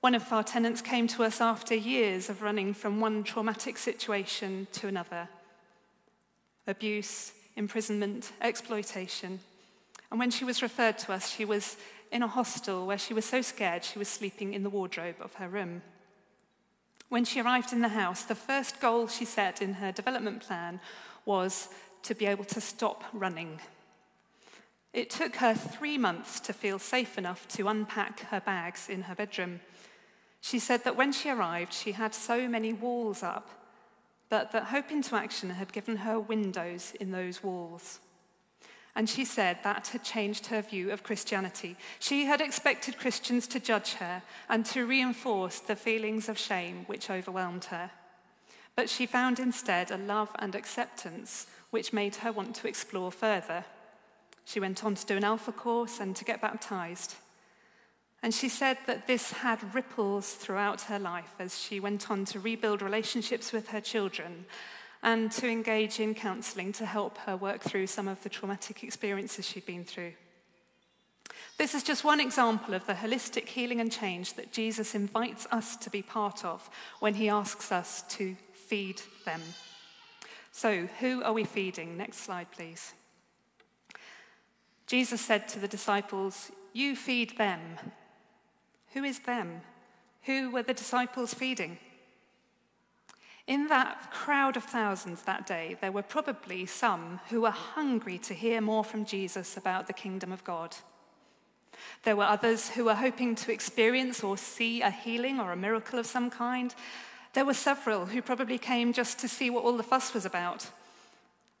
One 0.00 0.14
of 0.14 0.32
our 0.32 0.42
tenants 0.42 0.80
came 0.80 1.06
to 1.08 1.24
us 1.24 1.40
after 1.40 1.74
years 1.74 2.30
of 2.30 2.42
running 2.42 2.72
from 2.72 3.00
one 3.00 3.22
traumatic 3.22 3.76
situation 3.76 4.66
to 4.72 4.88
another 4.88 5.28
abuse, 6.66 7.32
imprisonment, 7.56 8.32
exploitation. 8.40 9.40
And 10.10 10.18
when 10.18 10.30
she 10.30 10.44
was 10.44 10.62
referred 10.62 10.98
to 10.98 11.12
us, 11.12 11.28
she 11.28 11.44
was 11.44 11.76
in 12.10 12.22
a 12.22 12.28
hostel 12.28 12.86
where 12.86 12.98
she 12.98 13.14
was 13.14 13.24
so 13.24 13.42
scared 13.42 13.84
she 13.84 13.98
was 13.98 14.08
sleeping 14.08 14.54
in 14.54 14.62
the 14.62 14.70
wardrobe 14.70 15.16
of 15.20 15.34
her 15.34 15.48
room. 15.48 15.82
When 17.08 17.24
she 17.24 17.40
arrived 17.40 17.72
in 17.72 17.80
the 17.80 17.88
house, 17.88 18.22
the 18.22 18.34
first 18.34 18.80
goal 18.80 19.08
she 19.08 19.24
set 19.24 19.60
in 19.60 19.74
her 19.74 19.92
development 19.92 20.40
plan 20.40 20.80
was 21.24 21.68
to 22.04 22.14
be 22.14 22.26
able 22.26 22.44
to 22.44 22.60
stop 22.60 23.04
running. 23.12 23.60
It 24.92 25.10
took 25.10 25.36
her 25.36 25.54
three 25.54 25.98
months 25.98 26.40
to 26.40 26.52
feel 26.52 26.78
safe 26.78 27.16
enough 27.16 27.46
to 27.48 27.68
unpack 27.68 28.20
her 28.30 28.40
bags 28.40 28.88
in 28.88 29.02
her 29.02 29.14
bedroom. 29.14 29.60
She 30.40 30.58
said 30.58 30.84
that 30.84 30.96
when 30.96 31.12
she 31.12 31.30
arrived, 31.30 31.72
she 31.72 31.92
had 31.92 32.14
so 32.14 32.48
many 32.48 32.72
walls 32.72 33.22
up, 33.22 33.50
but 34.28 34.52
that 34.52 34.64
Hope 34.64 34.90
into 34.90 35.14
Action 35.14 35.50
had 35.50 35.72
given 35.72 35.98
her 35.98 36.18
windows 36.18 36.92
in 36.98 37.10
those 37.10 37.42
walls. 37.42 38.00
And 38.96 39.08
she 39.08 39.24
said 39.24 39.58
that 39.62 39.88
had 39.88 40.02
changed 40.02 40.46
her 40.46 40.62
view 40.62 40.90
of 40.90 41.04
Christianity. 41.04 41.76
She 42.00 42.24
had 42.24 42.40
expected 42.40 42.98
Christians 42.98 43.46
to 43.48 43.60
judge 43.60 43.94
her 43.94 44.22
and 44.48 44.66
to 44.66 44.86
reinforce 44.86 45.60
the 45.60 45.76
feelings 45.76 46.28
of 46.28 46.36
shame 46.36 46.84
which 46.86 47.10
overwhelmed 47.10 47.66
her. 47.66 47.90
But 48.74 48.88
she 48.88 49.06
found 49.06 49.38
instead 49.38 49.90
a 49.90 49.96
love 49.96 50.30
and 50.38 50.54
acceptance 50.54 51.46
which 51.70 51.92
made 51.92 52.16
her 52.16 52.32
want 52.32 52.56
to 52.56 52.68
explore 52.68 53.12
further. 53.12 53.64
She 54.50 54.58
went 54.58 54.82
on 54.82 54.96
to 54.96 55.06
do 55.06 55.16
an 55.16 55.22
Alpha 55.22 55.52
course 55.52 56.00
and 56.00 56.16
to 56.16 56.24
get 56.24 56.40
baptized. 56.40 57.14
And 58.20 58.34
she 58.34 58.48
said 58.48 58.78
that 58.88 59.06
this 59.06 59.30
had 59.30 59.76
ripples 59.76 60.34
throughout 60.34 60.80
her 60.82 60.98
life 60.98 61.36
as 61.38 61.56
she 61.56 61.78
went 61.78 62.10
on 62.10 62.24
to 62.24 62.40
rebuild 62.40 62.82
relationships 62.82 63.52
with 63.52 63.68
her 63.68 63.80
children 63.80 64.46
and 65.04 65.30
to 65.30 65.48
engage 65.48 66.00
in 66.00 66.16
counselling 66.16 66.72
to 66.72 66.84
help 66.84 67.16
her 67.18 67.36
work 67.36 67.60
through 67.60 67.86
some 67.86 68.08
of 68.08 68.20
the 68.24 68.28
traumatic 68.28 68.82
experiences 68.82 69.46
she'd 69.46 69.66
been 69.66 69.84
through. 69.84 70.14
This 71.56 71.76
is 71.76 71.84
just 71.84 72.02
one 72.02 72.18
example 72.18 72.74
of 72.74 72.84
the 72.88 72.94
holistic 72.94 73.46
healing 73.46 73.80
and 73.80 73.92
change 73.92 74.34
that 74.34 74.52
Jesus 74.52 74.96
invites 74.96 75.46
us 75.52 75.76
to 75.76 75.90
be 75.90 76.02
part 76.02 76.44
of 76.44 76.68
when 76.98 77.14
he 77.14 77.28
asks 77.28 77.70
us 77.70 78.02
to 78.16 78.34
feed 78.52 79.00
them. 79.24 79.42
So, 80.50 80.88
who 80.98 81.22
are 81.22 81.32
we 81.32 81.44
feeding? 81.44 81.96
Next 81.96 82.18
slide, 82.18 82.50
please. 82.50 82.94
Jesus 84.90 85.20
said 85.20 85.46
to 85.46 85.60
the 85.60 85.68
disciples, 85.68 86.50
You 86.72 86.96
feed 86.96 87.38
them. 87.38 87.60
Who 88.92 89.04
is 89.04 89.20
them? 89.20 89.60
Who 90.24 90.50
were 90.50 90.64
the 90.64 90.74
disciples 90.74 91.32
feeding? 91.32 91.78
In 93.46 93.68
that 93.68 94.10
crowd 94.10 94.56
of 94.56 94.64
thousands 94.64 95.22
that 95.22 95.46
day, 95.46 95.76
there 95.80 95.92
were 95.92 96.02
probably 96.02 96.66
some 96.66 97.20
who 97.28 97.42
were 97.42 97.52
hungry 97.52 98.18
to 98.18 98.34
hear 98.34 98.60
more 98.60 98.82
from 98.82 99.04
Jesus 99.04 99.56
about 99.56 99.86
the 99.86 99.92
kingdom 99.92 100.32
of 100.32 100.42
God. 100.42 100.74
There 102.02 102.16
were 102.16 102.24
others 102.24 102.70
who 102.70 102.86
were 102.86 102.96
hoping 102.96 103.36
to 103.36 103.52
experience 103.52 104.24
or 104.24 104.36
see 104.36 104.82
a 104.82 104.90
healing 104.90 105.38
or 105.38 105.52
a 105.52 105.56
miracle 105.56 106.00
of 106.00 106.06
some 106.06 106.30
kind. 106.30 106.74
There 107.34 107.44
were 107.44 107.54
several 107.54 108.06
who 108.06 108.22
probably 108.22 108.58
came 108.58 108.92
just 108.92 109.20
to 109.20 109.28
see 109.28 109.50
what 109.50 109.62
all 109.62 109.76
the 109.76 109.84
fuss 109.84 110.12
was 110.12 110.24
about. 110.24 110.68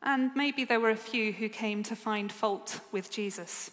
And 0.02 0.30
maybe 0.34 0.64
there 0.64 0.80
were 0.80 0.90
a 0.90 0.96
few 0.96 1.32
who 1.32 1.48
came 1.48 1.82
to 1.84 1.96
find 1.96 2.32
fault 2.32 2.80
with 2.90 3.10
Jesus. 3.10 3.70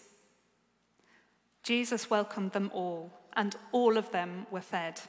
Jesus 1.63 2.09
welcomed 2.09 2.51
them 2.51 2.71
all, 2.73 3.11
and 3.35 3.55
all 3.71 3.97
of 3.97 4.11
them 4.11 4.45
were 4.51 4.61
fed. 4.61 5.01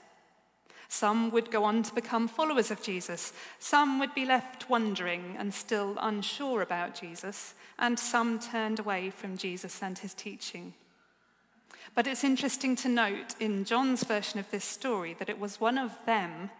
Some 0.88 1.30
would 1.30 1.50
go 1.50 1.64
on 1.64 1.82
to 1.82 1.94
become 1.94 2.28
followers 2.28 2.70
of 2.70 2.82
Jesus. 2.82 3.32
Some 3.58 3.98
would 3.98 4.14
be 4.14 4.24
left 4.24 4.70
wondering 4.70 5.36
and 5.38 5.52
still 5.52 5.96
unsure 6.00 6.62
about 6.62 6.94
Jesus. 6.94 7.54
And 7.78 7.98
some 7.98 8.38
turned 8.38 8.78
away 8.78 9.10
from 9.10 9.36
Jesus 9.36 9.82
and 9.82 9.98
his 9.98 10.14
teaching. 10.14 10.72
But 11.94 12.06
it's 12.06 12.24
interesting 12.24 12.74
to 12.76 12.88
note 12.88 13.34
in 13.38 13.64
John's 13.64 14.02
version 14.02 14.40
of 14.40 14.50
this 14.50 14.64
story 14.64 15.14
that 15.18 15.28
it 15.28 15.38
was 15.38 15.60
one 15.60 15.76
of 15.76 15.92
them, 16.06 16.50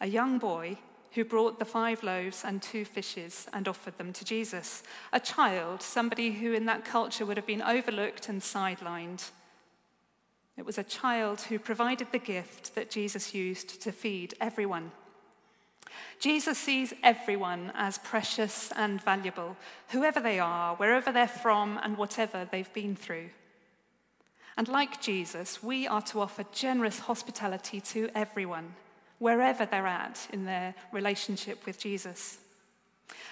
a 0.00 0.06
young 0.06 0.38
boy, 0.38 0.78
who 1.14 1.24
brought 1.24 1.58
the 1.58 1.64
five 1.64 2.02
loaves 2.02 2.44
and 2.44 2.62
two 2.62 2.84
fishes 2.84 3.46
and 3.52 3.68
offered 3.68 3.98
them 3.98 4.12
to 4.14 4.24
Jesus. 4.24 4.82
A 5.12 5.20
child, 5.20 5.82
somebody 5.82 6.32
who 6.32 6.52
in 6.52 6.66
that 6.66 6.84
culture 6.84 7.26
would 7.26 7.36
have 7.36 7.46
been 7.46 7.62
overlooked 7.62 8.28
and 8.28 8.40
sidelined. 8.40 9.30
It 10.56 10.66
was 10.66 10.78
a 10.78 10.84
child 10.84 11.42
who 11.42 11.58
provided 11.58 12.08
the 12.12 12.18
gift 12.18 12.74
that 12.74 12.90
Jesus 12.90 13.34
used 13.34 13.80
to 13.82 13.92
feed 13.92 14.34
everyone. 14.40 14.92
Jesus 16.18 16.56
sees 16.56 16.94
everyone 17.02 17.72
as 17.74 17.98
precious 17.98 18.72
and 18.76 19.02
valuable, 19.02 19.56
whoever 19.88 20.20
they 20.20 20.38
are, 20.38 20.76
wherever 20.76 21.12
they're 21.12 21.26
from, 21.26 21.78
and 21.82 21.96
whatever 21.96 22.48
they've 22.50 22.72
been 22.72 22.96
through. 22.96 23.28
And 24.56 24.68
like 24.68 25.00
Jesus, 25.00 25.62
we 25.62 25.86
are 25.86 26.02
to 26.02 26.20
offer 26.20 26.44
generous 26.52 27.00
hospitality 27.00 27.80
to 27.80 28.10
everyone, 28.14 28.74
wherever 29.22 29.64
they're 29.64 29.86
at 29.86 30.26
in 30.32 30.44
their 30.44 30.74
relationship 30.92 31.64
with 31.64 31.78
Jesus. 31.78 32.38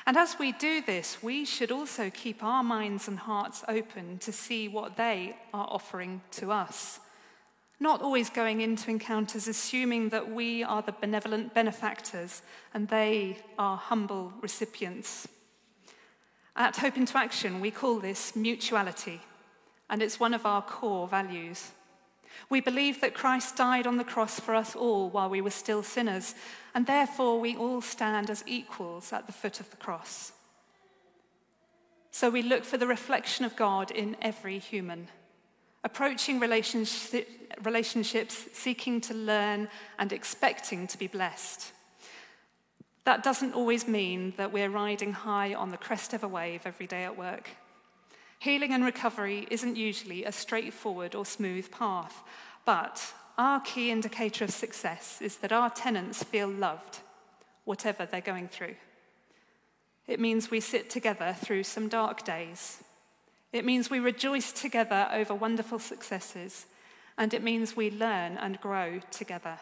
And 0.07 0.17
as 0.17 0.39
we 0.39 0.53
do 0.53 0.83
this, 0.83 1.23
we 1.23 1.45
should 1.45 1.71
also 1.71 2.11
keep 2.11 2.43
our 2.43 2.63
minds 2.63 3.09
and 3.09 3.19
hearts 3.19 3.63
open 3.69 4.19
to 4.19 4.33
see 4.33 4.69
what 4.69 4.97
they 4.97 5.37
are 5.53 5.67
offering 5.71 6.23
to 6.33 6.53
us 6.53 7.01
not 7.81 8.03
always 8.03 8.29
going 8.29 8.61
into 8.61 8.91
encounters 8.91 9.49
assuming 9.49 10.11
that 10.11 10.31
we 10.31 10.63
are 10.63 10.83
the 10.83 10.93
benevolent 10.93 11.55
benefactors 11.55 12.43
and 12.75 12.87
they 12.89 13.39
are 13.59 13.79
humble 13.79 14.35
recipients. 14.43 15.27
At 16.55 16.77
Hope 16.77 16.99
into 16.99 17.17
Action, 17.17 17.61
we 17.61 17.71
call 17.71 17.99
this 17.99 18.37
mutuality, 18.37 19.23
and 19.89 20.03
it's 20.03 20.21
one 20.21 20.35
of 20.35 20.45
our 20.45 20.61
core 20.61 21.09
values. 21.09 21.71
We 22.49 22.61
believe 22.61 23.01
that 23.01 23.15
Christ 23.15 23.57
died 23.57 23.87
on 23.87 23.97
the 23.97 24.05
cross 24.05 24.41
for 24.41 24.55
us 24.55 24.75
all 24.75 25.11
while 25.11 25.31
we 25.31 25.41
were 25.41 25.51
still 25.51 25.83
sinners, 25.83 26.35
and 26.75 26.87
therefore 26.87 27.41
we 27.41 27.57
all 27.57 27.81
stand 27.81 28.31
as 28.31 28.45
equals 28.47 29.13
at 29.13 29.27
the 29.27 29.33
foot 29.33 29.61
of 29.61 29.71
the 29.71 29.77
cross. 29.77 30.33
So 32.11 32.31
we 32.31 32.43
look 32.43 32.65
for 32.65 32.77
the 32.77 32.87
reflection 32.87 33.45
of 33.45 33.57
God 33.57 33.91
in 33.91 34.17
every 34.21 34.59
human 34.59 35.09
approaching 35.83 36.39
relationships 36.39 38.45
seeking 38.53 39.01
to 39.01 39.15
learn 39.15 39.67
and 39.99 40.13
expecting 40.13 40.87
to 40.87 40.99
be 40.99 41.07
blessed. 41.07 41.73
That 43.05 43.23
doesn't 43.23 43.55
always 43.55 43.89
mean 43.89 44.35
that 44.37 44.53
we're 44.53 44.69
riding 44.69 45.15
high 45.15 45.55
on 45.55 45.71
the 45.71 45.79
crest 45.79 46.13
of 46.13 46.23
a 46.23 46.29
wave 46.29 46.67
every 46.67 46.87
day 46.87 47.05
at 47.05 47.17
work. 47.17 47.49
Healing 48.41 48.73
and 48.73 48.85
recovery 48.85 49.47
isn't 49.51 49.77
usually 49.77 50.25
a 50.25 50.33
straightforward 50.33 51.15
or 51.15 51.25
smooth 51.25 51.71
path, 51.71 52.23
but 52.65 53.15
our 53.39 53.61
key 53.61 53.91
indicator 53.91 54.45
of 54.45 54.51
success 54.51 55.23
is 55.23 55.37
that 55.37 55.53
our 55.53 55.71
tenants 55.71 56.23
feel 56.23 56.49
loved, 56.49 56.99
whatever 57.65 58.05
they're 58.05 58.21
going 58.21 58.49
through. 58.49 58.75
It 60.07 60.19
means 60.19 60.51
we 60.51 60.61
sit 60.61 60.91
together 60.91 61.37
through 61.39 61.63
some 61.63 61.89
dark 61.89 62.25
days 62.25 62.83
it 63.53 63.65
means 63.65 63.91
we 63.91 63.99
rejoice 63.99 64.53
together 64.53 65.09
over 65.13 65.35
wonderful 65.35 65.79
successes, 65.79 66.67
and 67.19 67.35
it 67.35 67.43
means 67.43 67.77
we 67.77 67.91
learn 67.91 68.37
and 68.37 68.61
grow 68.61 69.01
together. 69.11 69.59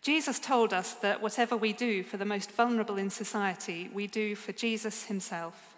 Jesus 0.00 0.38
told 0.38 0.72
us 0.72 0.94
that 0.94 1.22
whatever 1.22 1.56
we 1.56 1.72
do 1.72 2.02
for 2.02 2.16
the 2.16 2.24
most 2.24 2.50
vulnerable 2.52 2.96
in 2.96 3.10
society, 3.10 3.90
we 3.92 4.06
do 4.06 4.34
for 4.34 4.52
Jesus 4.52 5.04
himself. 5.04 5.73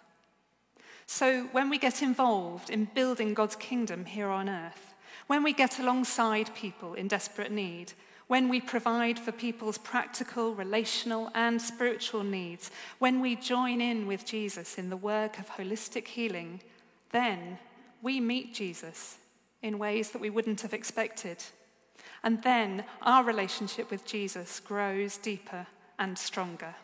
So 1.07 1.45
when 1.53 1.69
we 1.69 1.77
get 1.77 2.03
involved 2.03 2.69
in 2.69 2.89
building 2.93 3.33
God's 3.33 3.55
kingdom 3.55 4.05
here 4.05 4.27
on 4.27 4.49
earth, 4.49 4.93
when 5.27 5.41
we 5.41 5.53
get 5.53 5.79
alongside 5.79 6.53
people 6.53 6.93
in 6.93 7.07
desperate 7.07 7.51
need, 7.51 7.93
when 8.27 8.49
we 8.49 8.59
provide 8.59 9.17
for 9.17 9.31
people's 9.31 9.77
practical, 9.77 10.53
relational, 10.53 11.31
and 11.33 11.61
spiritual 11.61 12.23
needs, 12.23 12.71
when 12.99 13.21
we 13.21 13.37
join 13.37 13.79
in 13.79 14.05
with 14.05 14.25
Jesus 14.25 14.77
in 14.77 14.89
the 14.89 14.97
work 14.97 15.39
of 15.39 15.49
holistic 15.49 16.07
healing, 16.07 16.61
then 17.11 17.57
we 18.01 18.19
meet 18.19 18.53
Jesus 18.53 19.17
in 19.61 19.79
ways 19.79 20.11
that 20.11 20.21
we 20.21 20.29
wouldn't 20.29 20.61
have 20.61 20.73
expected. 20.73 21.41
And 22.21 22.43
then 22.43 22.83
our 23.01 23.23
relationship 23.23 23.89
with 23.89 24.05
Jesus 24.05 24.59
grows 24.59 25.17
deeper 25.17 25.67
and 25.97 26.17
stronger. 26.17 26.75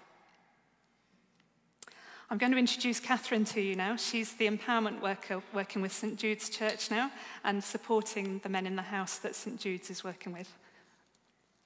I'm 2.34 2.40
going 2.40 2.52
to 2.52 2.58
introduce 2.58 3.00
Catherine 3.00 3.46
to 3.46 3.62
you 3.62 3.76
now. 3.76 3.96
She's 3.96 4.34
the 4.34 4.50
empowerment 4.50 5.02
worker 5.02 5.44
working 5.54 5.84
with 5.84 5.94
St. 5.94 6.18
Jude's 6.18 6.50
Church 6.50 6.90
now 6.90 7.12
and 7.44 7.64
supporting 7.64 8.40
the 8.40 8.50
men 8.50 8.66
in 8.66 8.76
the 8.76 8.82
house 8.82 9.20
that 9.20 9.36
St. 9.36 9.60
Jude's 9.60 9.92
is 9.92 10.04
working 10.04 10.34
with 10.34 10.52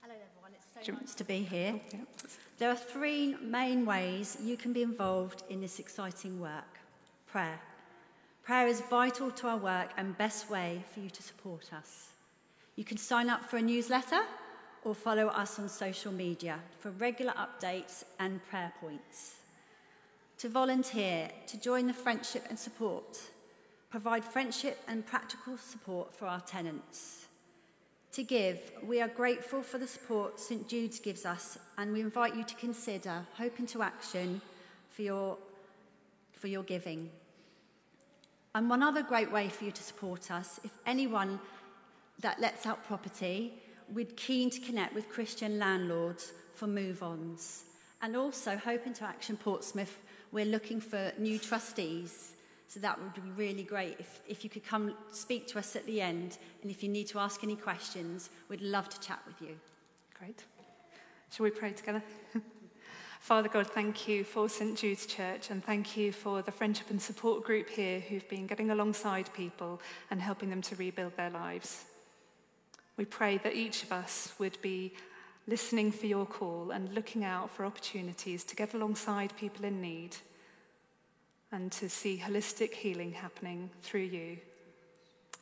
Hello, 0.01 0.13
everyone. 0.13 0.51
It's 0.53 0.85
so 0.85 0.91
nice 0.91 1.15
to 1.15 1.23
be 1.23 1.37
here. 1.37 1.79
Oh, 1.95 1.99
there 2.57 2.69
are 2.69 2.75
three 2.75 3.37
main 3.41 3.85
ways 3.85 4.39
you 4.43 4.57
can 4.57 4.73
be 4.73 4.81
involved 4.81 5.43
in 5.49 5.61
this 5.61 5.79
exciting 5.79 6.37
work. 6.37 6.79
Prayer. 7.27 7.61
Prayer 8.43 8.67
is 8.67 8.81
vital 8.81 9.31
to 9.31 9.47
our 9.47 9.57
work 9.57 9.91
and 9.95 10.17
best 10.17 10.49
way 10.49 10.83
for 10.93 10.99
you 10.99 11.09
to 11.09 11.23
support 11.23 11.71
us. 11.71 12.09
You 12.75 12.83
can 12.83 12.97
sign 12.97 13.29
up 13.29 13.41
for 13.45 13.55
a 13.55 13.61
newsletter 13.61 14.19
or 14.83 14.93
follow 14.93 15.27
us 15.27 15.59
on 15.59 15.69
social 15.69 16.11
media 16.11 16.59
for 16.77 16.91
regular 16.91 17.31
updates 17.35 18.03
and 18.19 18.45
prayer 18.49 18.73
points. 18.81 19.35
To 20.39 20.49
volunteer, 20.49 21.29
to 21.47 21.59
join 21.59 21.87
the 21.87 21.93
friendship 21.93 22.45
and 22.49 22.57
support, 22.57 23.19
provide 23.89 24.23
friendship 24.23 24.79
and 24.87 25.05
practical 25.05 25.57
support 25.57 26.13
for 26.13 26.27
our 26.27 26.41
tenants 26.41 27.27
to 28.17 28.23
give, 28.23 28.71
we 28.81 28.99
are 28.99 29.07
grateful 29.07 29.61
for 29.61 29.77
the 29.77 29.85
support 29.85 30.39
St 30.39 30.67
Jude's 30.67 30.99
gives 30.99 31.23
us, 31.23 31.59
and 31.77 31.93
we 31.93 32.01
invite 32.01 32.35
you 32.35 32.43
to 32.45 32.55
consider 32.55 33.23
Hope 33.37 33.59
into 33.59 33.83
Action 33.83 34.41
for 34.89 35.03
your, 35.03 35.37
for 36.31 36.47
your 36.47 36.63
giving. 36.63 37.11
And 38.55 38.71
one 38.71 38.81
other 38.81 39.03
great 39.03 39.31
way 39.31 39.49
for 39.49 39.65
you 39.65 39.71
to 39.71 39.83
support 39.83 40.31
us, 40.31 40.59
if 40.63 40.71
anyone 40.87 41.39
that 42.21 42.41
lets 42.41 42.65
out 42.65 42.83
property, 42.87 43.53
we're 43.93 44.07
keen 44.15 44.49
to 44.49 44.59
connect 44.61 44.95
with 44.95 45.09
Christian 45.09 45.59
landlords 45.59 46.33
for 46.55 46.65
move 46.65 47.03
ons. 47.03 47.65
And 48.01 48.15
also, 48.15 48.57
Hope 48.57 48.87
into 48.87 49.03
Action 49.03 49.37
Portsmouth, 49.37 49.99
we're 50.31 50.45
looking 50.45 50.79
for 50.81 51.11
new 51.17 51.39
trustees 51.39 52.33
so 52.67 52.81
that 52.81 53.01
would 53.01 53.13
be 53.13 53.21
really 53.35 53.63
great 53.63 53.95
if, 53.97 54.21
if 54.27 54.43
you 54.43 54.49
could 54.49 54.65
come 54.65 54.93
speak 55.11 55.47
to 55.47 55.59
us 55.59 55.75
at 55.75 55.85
the 55.85 56.01
end. 56.01 56.37
And 56.61 56.69
if 56.69 56.83
you 56.83 56.89
need 56.89 57.07
to 57.07 57.19
ask 57.19 57.43
any 57.43 57.55
questions, 57.55 58.29
we'd 58.49 58.61
love 58.61 58.89
to 58.89 58.99
chat 58.99 59.19
with 59.25 59.41
you. 59.41 59.55
Great. 60.19 60.43
Shall 61.31 61.45
we 61.45 61.49
pray 61.49 61.71
together? 61.71 62.03
Father 63.19 63.49
God, 63.49 63.67
thank 63.67 64.07
you 64.07 64.23
for 64.23 64.47
St. 64.49 64.77
Jude's 64.77 65.05
Church 65.05 65.49
and 65.49 65.63
thank 65.63 65.97
you 65.97 66.11
for 66.11 66.41
the 66.41 66.51
friendship 66.51 66.89
and 66.89 67.01
support 67.01 67.43
group 67.43 67.69
here 67.69 67.99
who've 67.99 68.27
been 68.29 68.47
getting 68.47 68.69
alongside 68.69 69.33
people 69.33 69.81
and 70.11 70.21
helping 70.21 70.49
them 70.49 70.61
to 70.63 70.75
rebuild 70.75 71.15
their 71.15 71.29
lives. 71.29 71.85
We 72.97 73.05
pray 73.05 73.37
that 73.39 73.55
each 73.55 73.83
of 73.83 73.91
us 73.91 74.33
would 74.39 74.61
be 74.61 74.93
listening 75.47 75.91
for 75.91 76.05
your 76.05 76.25
call 76.25 76.71
and 76.71 76.93
looking 76.93 77.23
out 77.23 77.49
for 77.49 77.65
opportunities 77.65 78.43
to 78.43 78.55
get 78.55 78.73
alongside 78.73 79.35
people 79.37 79.65
in 79.65 79.81
need 79.81 80.15
and 81.51 81.71
to 81.71 81.89
see 81.89 82.21
holistic 82.23 82.73
healing 82.73 83.13
happening 83.13 83.69
through 83.81 84.01
you. 84.01 84.37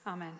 Amen. 0.06 0.34